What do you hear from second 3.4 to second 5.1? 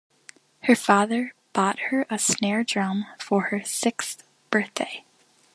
her sixth birthday.